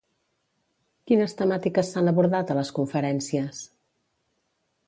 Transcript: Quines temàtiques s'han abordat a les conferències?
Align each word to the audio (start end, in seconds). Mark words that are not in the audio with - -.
Quines 1.11 1.37
temàtiques 1.41 1.93
s'han 1.97 2.13
abordat 2.13 2.49
a 2.49 2.57
les 2.61 2.75
conferències? 2.79 3.63